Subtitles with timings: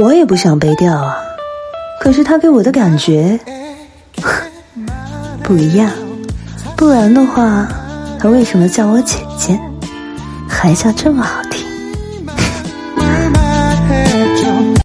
[0.00, 1.14] 我也不想背调啊，
[2.00, 3.38] 可是他给我的感觉
[5.44, 5.90] 不一样，
[6.74, 7.68] 不然的话，
[8.18, 9.60] 他为什么叫我姐姐？
[10.48, 11.69] 还叫这么好听。